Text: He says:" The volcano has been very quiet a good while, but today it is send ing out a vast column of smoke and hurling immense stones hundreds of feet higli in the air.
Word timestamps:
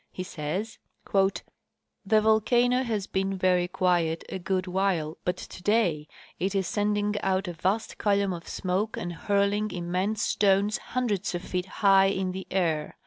He 0.11 0.23
says:" 0.23 0.79
The 2.07 2.21
volcano 2.21 2.81
has 2.81 3.05
been 3.05 3.37
very 3.37 3.67
quiet 3.67 4.23
a 4.29 4.39
good 4.39 4.65
while, 4.65 5.19
but 5.23 5.37
today 5.37 6.07
it 6.39 6.55
is 6.55 6.65
send 6.65 6.97
ing 6.97 7.21
out 7.21 7.47
a 7.47 7.53
vast 7.53 7.99
column 7.99 8.33
of 8.33 8.47
smoke 8.47 8.97
and 8.97 9.13
hurling 9.13 9.69
immense 9.69 10.23
stones 10.23 10.79
hundreds 10.79 11.35
of 11.35 11.43
feet 11.43 11.67
higli 11.83 12.17
in 12.17 12.31
the 12.31 12.47
air. 12.49 12.97